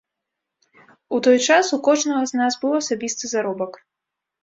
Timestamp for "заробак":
3.37-3.83